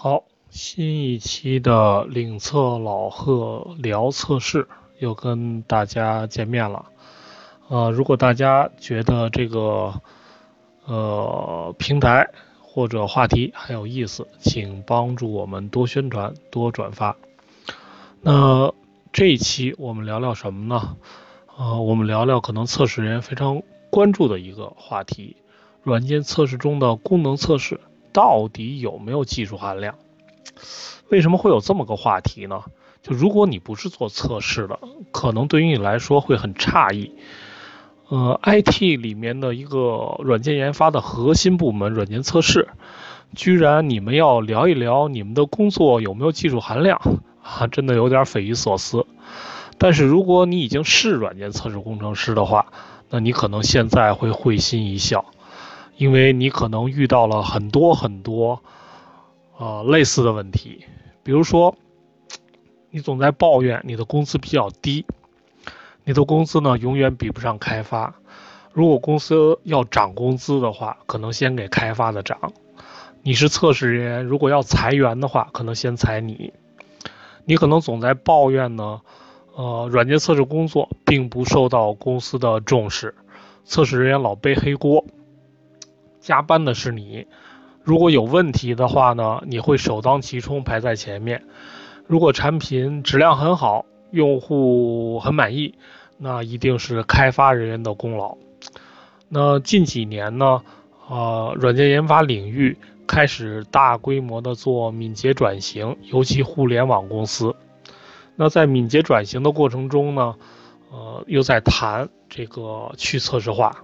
[0.00, 4.68] 好，新一期的领测老贺聊测试
[5.00, 6.86] 又跟大家见面了。
[7.66, 10.00] 呃，如果大家觉得这个
[10.84, 12.30] 呃平台
[12.62, 17.16] 或者话题很有意思，请帮助我们多宣传、多转发。
[18.20, 18.72] 那
[19.12, 20.96] 这一期我们聊聊什么呢？
[21.56, 25.34] 呃，我们聊聊可能测试人员非常关注的一个话题：
[25.82, 27.80] 软件测试中的功能测试。
[28.12, 29.94] 到底有没有技术含量？
[31.08, 32.62] 为什么会有这么个话题呢？
[33.02, 34.78] 就如果你不是做测试的，
[35.12, 37.12] 可能对于你来说会很诧异。
[38.08, 42.68] 呃，IT 里面的一个软件研发的核心部门——软件测试，
[43.34, 47.00] 居然你们要聊一聊你们的工作有没有技术含量
[47.42, 47.66] 啊？
[47.68, 49.06] 真的有点匪夷所思。
[49.76, 52.72] 但是如果你已经是软件测试工程师的话，
[53.10, 55.26] 那你可能现在会会心一笑。
[55.98, 58.62] 因为你可能遇到了很多很多，
[59.58, 60.84] 呃，类似的问题，
[61.24, 61.74] 比如说，
[62.90, 65.04] 你总在抱怨你的工资比较低，
[66.04, 68.14] 你的工资呢永远比不上开发。
[68.72, 72.52] 如果公司要涨工资的话，可能先给开发的涨。
[73.22, 76.52] 你是测试人员，如果要裁员的话，可能先裁你。
[77.44, 79.00] 你可能总在抱怨呢，
[79.56, 83.16] 呃，软件测试工作并不受到公司的重视，
[83.64, 85.04] 测试人员老背黑锅。
[86.28, 87.26] 加班的是你，
[87.82, 91.42] 如果有问题的话呢，你会首当其冲排在前面。
[92.06, 95.74] 如果产品质量很好，用户很满意，
[96.18, 98.36] 那一定是开发人员的功劳。
[99.30, 100.60] 那近几年呢，
[101.08, 107.56] 呃，软件研发领域开始大规模的做敏捷转型，尤其互联网公司。
[108.36, 110.34] 那在敏捷转型的过程中呢，
[110.90, 113.80] 呃，又在谈这个去测试化。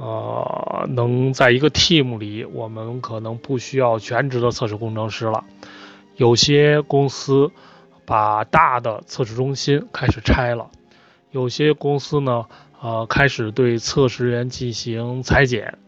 [0.00, 5.42] 呃，能在一个 team 里，我们可能不需要全职的测试工程师了。
[6.14, 7.50] 有些公司
[8.06, 10.70] 把大的测试中心开始拆了，
[11.32, 12.46] 有些公司呢，
[12.80, 15.78] 呃，开始对测试人员进行裁减。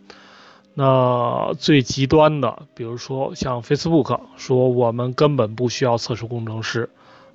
[0.74, 6.90] 那最极端的，比如说像 Facebook 说我们根本不需要测试工程师，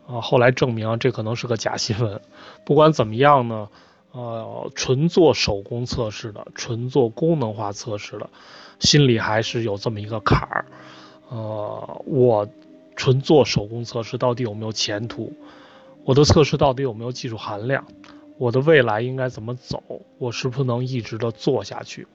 [0.08, 2.20] 啊，后来证明这可能是个假新闻。
[2.66, 3.70] 不管怎么样呢。
[4.16, 8.30] 呃，纯做手工测试的，纯做功能化测试的，
[8.80, 10.66] 心里还是有这么一个坎儿。
[11.28, 12.48] 呃，我
[12.96, 15.34] 纯做手工测试到底有没有前途？
[16.06, 17.86] 我的测试到底有没有技术含量？
[18.38, 19.84] 我的未来应该怎么走？
[20.18, 22.08] 我是不是能一直的做下去？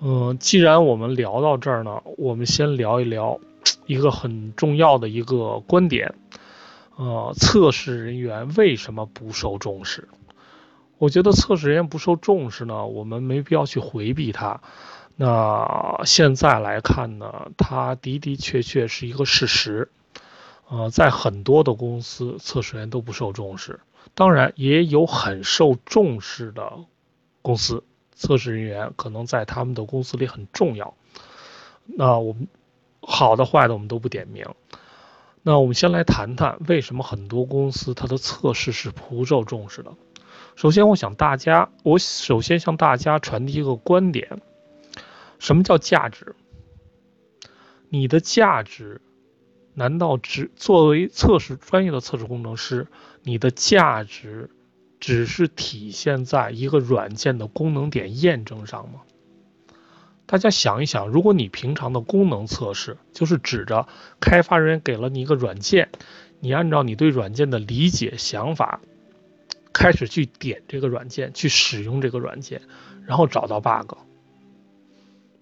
[0.00, 3.38] 嗯，既然我们聊到这儿呢，我们先聊一聊
[3.84, 6.14] 一个很重要的一个观点。
[6.96, 10.08] 呃，测试人员为什么不受重视？
[10.98, 14.60] 我觉得测试人员不受重视呢，我们没必要去回避它。
[15.16, 19.90] 那现在来看呢，它的的确确是一个事实。
[20.68, 23.80] 呃，在很多的公司，测试员都不受重视。
[24.14, 26.84] 当然，也有很受重视的
[27.42, 27.84] 公司，
[28.14, 30.94] 测试人员可能在他们的公司里很重要。
[31.84, 32.48] 那我们
[33.02, 34.46] 好的坏的我们都不点名。
[35.42, 39.92] 那我们先来谈谈为什么很多公司它的测试是不受重视的。
[40.56, 44.40] 首先，我想大家，我首先向大家传递一个观点：
[45.38, 46.36] 什么叫价值？
[47.88, 49.00] 你的价值，
[49.74, 52.86] 难道只作为测试专业的测试工程师，
[53.22, 54.48] 你的价值
[55.00, 59.00] 只是体现在一个软件的功能点验证上吗？
[60.26, 63.86] 大家想一想，如果你平常的功能测试就是指着
[64.20, 65.90] 开发人员给了你一个软件，
[66.40, 68.80] 你按照你对软件的理解想法。
[69.74, 72.62] 开始去点这个软件，去使用这个软件，
[73.04, 73.98] 然后找到 bug。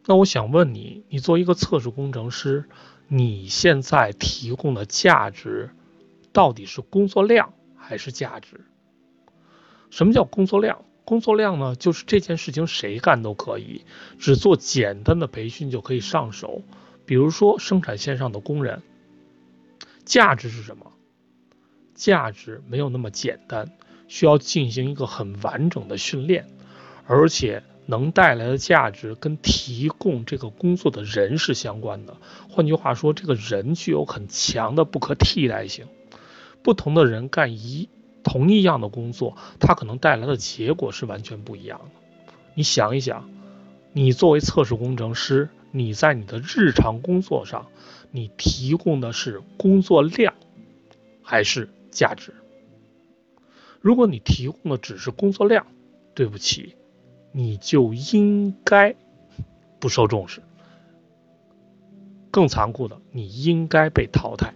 [0.06, 2.64] 那我想问你，你做一个测试工程师，
[3.06, 5.70] 你现在提供的价值
[6.32, 8.62] 到底是工作量还是价值？
[9.90, 10.84] 什么叫工作量？
[11.04, 13.84] 工作量呢，就是这件事情谁干都可以，
[14.18, 16.62] 只做简单的培训就可以上手。
[17.04, 18.82] 比如说生产线上的工人。
[20.04, 20.90] 价值是什么？
[21.94, 23.70] 价值没有那么简单。
[24.12, 26.46] 需要进行一个很完整的训练，
[27.06, 32.14] 而且能带来的价值跟提供这个工作的人是相关的。
[32.50, 35.86] 换句话说，这个人具有很强的不可替代性。
[36.62, 37.88] 不同的人干一
[38.22, 42.34] 同一样的工作，他可能带来的结果是完全不一样的。
[42.52, 43.30] 你想一想，
[43.94, 47.66] 你作为测试工程师，你在你的日常工作上，
[48.10, 50.34] 你提供的是工作量
[51.22, 52.34] 还是价值？
[53.82, 55.66] 如果你提供的只是工作量，
[56.14, 56.76] 对不起，
[57.32, 58.94] 你就应该
[59.80, 60.40] 不受重视。
[62.30, 64.54] 更残酷的，你应该被淘汰。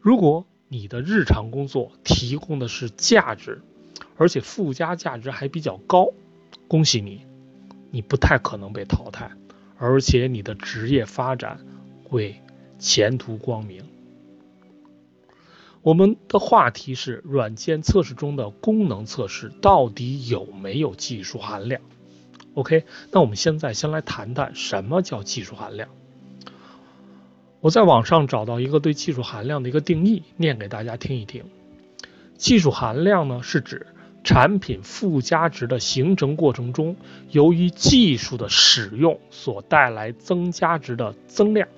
[0.00, 3.60] 如果你的日常工作提供的是价值，
[4.16, 6.08] 而且附加价值还比较高，
[6.68, 7.26] 恭喜你，
[7.90, 9.30] 你不太可能被淘汰，
[9.76, 11.60] 而且你的职业发展
[12.02, 12.40] 会
[12.78, 13.84] 前途光明。
[15.82, 21.80] 我们的话题是软件测试中的功能测试到底有没有技术含量
[22.54, 25.88] ？OK，那我们现在先来谈谈什么叫技术含量。
[27.60, 31.44] 我在网上找到一个对技术含量的一个定义，念给大家听一听。
[32.36, 33.86] 技术含量呢，是指
[34.22, 36.96] 产品附加值的形成过程中，
[37.30, 41.68] 由于技术的使用所带来增加值的增量。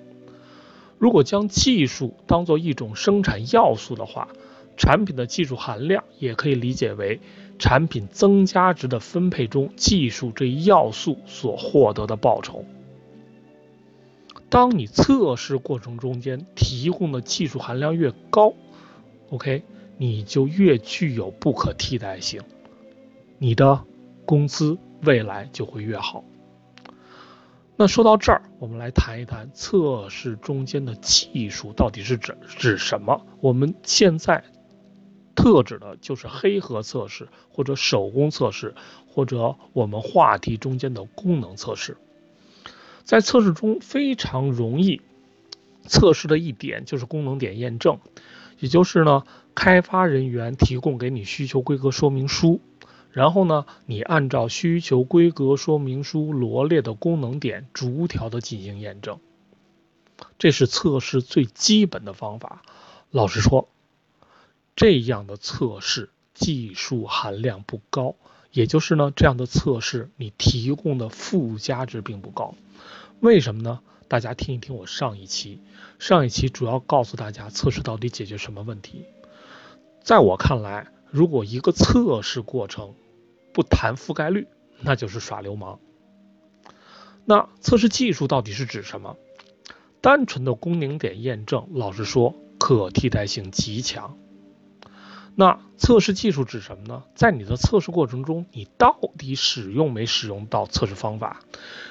[1.02, 4.28] 如果将技术当做一种生产要素的话，
[4.76, 7.18] 产品的技术含量也可以理解为
[7.58, 12.64] 产品增加值的分配中技术这一要素所获得的报酬。
[14.48, 18.54] 当你测试过程中间提供的技术含量越高
[19.30, 19.64] ，OK，
[19.96, 22.42] 你就越具有不可替代性，
[23.38, 23.82] 你的
[24.24, 26.22] 工资未来就会越好。
[27.76, 33.26] 那说到这儿，我们来谈一谈测试中间的技术到底是指指什么？
[33.40, 34.44] 我们现在
[35.34, 38.74] 特指的就是黑盒测试，或者手工测试，
[39.08, 41.96] 或者我们话题中间的功能测试。
[43.04, 45.00] 在测试中非常容易
[45.88, 47.98] 测试的一点就是功能点验证，
[48.60, 49.24] 也就是呢，
[49.54, 52.60] 开发人员提供给你需求规格说明书。
[53.12, 59.20] 然后呢，你按照需求规格说明书罗列的功能点，逐条的进行验证。
[60.38, 62.62] 这是测试最基本的方法。
[63.10, 63.68] 老实说，
[64.74, 68.16] 这样的测试技术含量不高，
[68.50, 72.54] 也就是呢，这样的测试你提供的附加值并不高。
[73.20, 73.80] 为什么呢？
[74.08, 75.60] 大家听一听我上一期，
[75.98, 79.04] 上一期主要告诉大家测试到底解决什么问题。
[80.02, 82.94] 在我看来，如果一个测试过程，
[83.52, 84.48] 不谈覆盖率，
[84.80, 85.78] 那就是耍流氓。
[87.26, 89.16] 那测试技术到底是指什么？
[90.00, 94.16] 单纯的功能点验证，老实说，可替代性极强。
[95.34, 97.04] 那测试技术指什么呢？
[97.14, 101.40] 在你的测试过程中，你到底使用没使用到测试方法？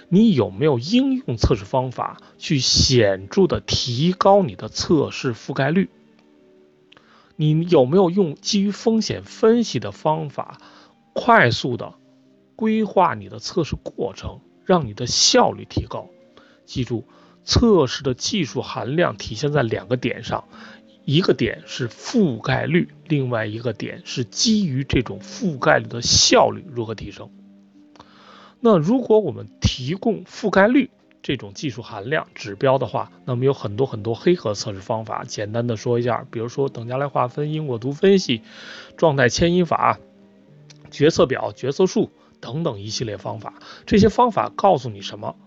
[0.09, 5.91] 你有没有应用测试方法去显著的提高你的测试覆盖率？
[7.35, 10.57] 你有没有用基于风险分析的方法？
[11.13, 11.95] 快速的
[12.55, 16.07] 规划你的测试过程，让你的效率提高。
[16.65, 17.05] 记住，
[17.43, 20.45] 测试的技术含量体现在两个点上，
[21.03, 27.29] 一个点是覆盖率，另外一个点是基于这种覆盖率的效率如何提升。
[28.61, 30.91] 那如果我们提供覆盖率
[31.23, 35.23] 这种技术含量指标的话，那么有很多很多黑盒测试方法。
[35.23, 38.41] 简单的说一下，比如说等价来划分、因果图分析、
[38.97, 39.99] 状态牵引法。
[40.89, 43.53] 决策表、决策树等等一系列方法，
[43.85, 45.37] 这些方法告诉你什么？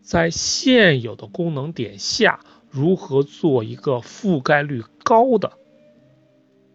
[0.00, 2.40] 在现有的功能点下，
[2.70, 5.52] 如何做一个覆盖率高的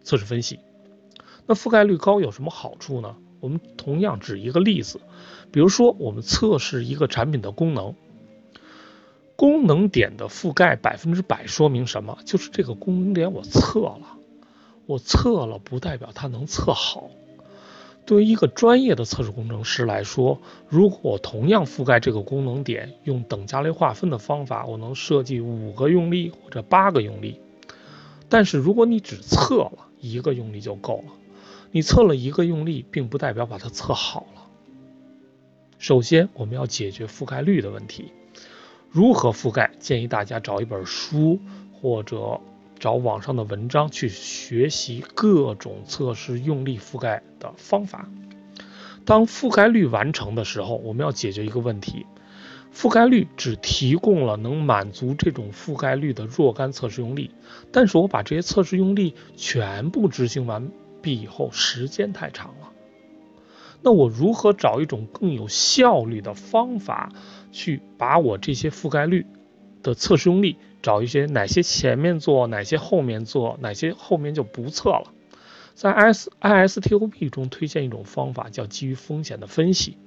[0.04, 0.60] 测试分析？
[1.46, 3.16] 那覆盖率高有什么好处呢？
[3.40, 5.00] 我们同样举一个例子，
[5.50, 7.96] 比如说我们测试一个产品的功能，
[9.40, 12.18] 功能点的覆盖百分之百，说明什么？
[12.26, 14.18] 就是这个功能点我测了，
[14.84, 17.08] 我测了不代表它能测好。
[18.04, 27.40] 对于一个专业的测试工程师来说，如果同样覆盖这个功能点，用等价类划分的方法，我能设计五个用力或者八个用力。
[28.28, 31.14] 但是如果你只测了一个用力就够了，
[31.70, 34.42] 你测了一个用力，并不代表把它测好了。
[35.78, 38.12] 首先，我们要解决覆盖率的问题。
[38.90, 39.70] 如何覆盖？
[39.78, 41.38] 建议大家找一本书
[41.72, 42.40] 或者。
[42.78, 48.08] 找网上的文章去学习各种测试用力覆盖的方法。
[49.04, 52.06] 当覆盖率完成的时候，我们要解决一个问题：
[52.74, 57.32] 覆盖率只提供了能满足这种覆盖率的若干测试用力，
[57.70, 60.70] 但是我把这些测试用力全部执行完
[61.02, 62.70] 毕以后，时间太长了。
[63.82, 67.12] 那我如何找一种更有效率的方法，
[67.52, 69.26] 去把我这些覆盖率
[69.82, 70.56] 的测试用力？
[70.82, 75.12] 找一些哪些前面做，哪些后面做，哪些后面就不测了。
[75.74, 79.98] 在 S ISTOP 中推荐一种方法，叫基于风险的分析。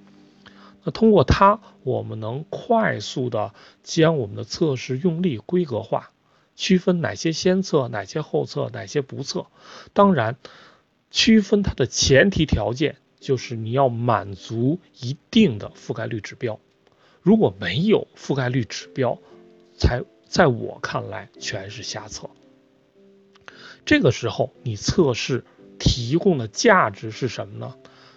[0.83, 6.09] 那通过它，我们能快速的将我们的测试用力规格化，
[6.55, 9.45] 区分哪些先测，哪些后测，哪些不测。
[9.93, 10.37] 当然，
[11.11, 16.59] 区分它的前提条件就是你要满足一定的覆盖率指标。
[17.23, 19.17] 如果没有覆盖率指标，
[19.77, 22.29] 才在我看来全是瞎测。
[23.85, 25.45] 这个时候，你测试
[25.79, 27.75] 提供的价值是什么呢？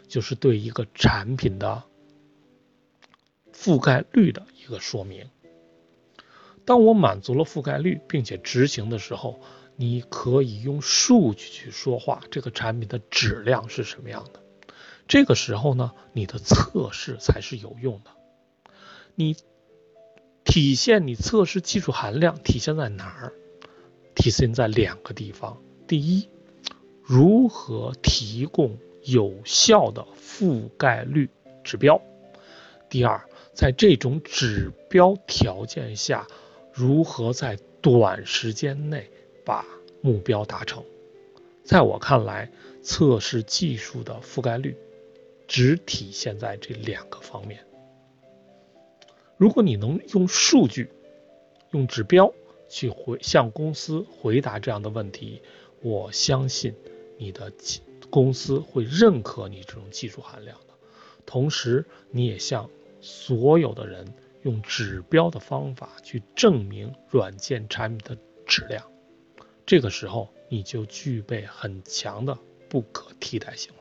[0.09, 1.85] 就是对一个产品的
[3.53, 5.31] 覆盖率的一个说明。
[6.65, 9.41] 当我满足了覆盖率，并且执行的时候，
[9.77, 14.43] 你可以用数据去说话，这个产品的质量是什么样的？
[15.07, 18.11] 这个时候呢，你的测试才是有用的。
[19.18, 19.35] 你
[20.44, 23.32] 体现你测试技术含量体现在哪儿？
[24.14, 25.62] 体现在两个地方。
[25.88, 26.28] 第一，
[27.02, 31.30] 如何提供有效的覆盖率
[31.64, 31.99] 指标；
[32.90, 36.26] 第二，在这种指标条件下。
[36.75, 39.11] 如何在短时间内
[39.46, 39.64] 把
[40.02, 40.85] 目标达成？
[41.64, 44.76] 在我看来，测试技术的覆盖率
[45.49, 47.64] 只体现在这两个方面。
[49.37, 50.90] 如果你能用数据、
[51.71, 52.33] 用指标
[52.69, 55.43] 去回向公司回答这样的问题，
[55.83, 56.75] 我相信
[57.19, 57.52] 你的
[58.11, 60.75] 公司会认可你这种技术含量的。
[61.25, 64.07] 同时，你也向所有的人。
[64.43, 68.16] 用指标的方法去证明软件产品的
[68.47, 68.85] 质量，
[69.66, 72.38] 这个时候你就具备很强的
[72.69, 73.81] 不可替代性了。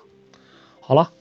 [0.80, 1.14] 好了，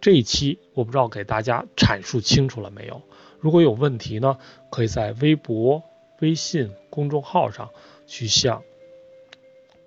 [0.00, 3.00] 这一期我不知道给大家阐述清楚了没有？
[3.40, 4.38] 如果有问题呢，
[4.70, 5.82] 可以在微博、
[6.20, 7.70] 微信公众号上
[8.06, 8.62] 去向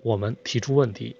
[0.02, 1.16] 我们提出问题。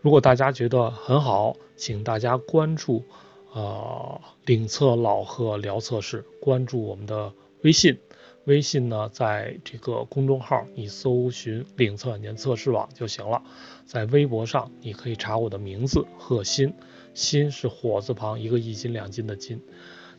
[0.00, 3.04] 如果大家觉得很好，请大家关注。
[3.52, 7.98] 呃，领测老贺聊测试，关注我们的微信，
[8.44, 13.42] 微信呢，在这个公众号你搜寻“领测软件测试网”就行了。
[13.86, 16.74] 在微博上，你可以查我的名字贺鑫，
[17.14, 19.62] 鑫是火字旁一个一斤两斤的斤。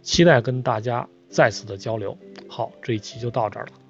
[0.01, 2.17] 期待跟大家再次的交流。
[2.50, 3.87] 好，这一期就到这儿了。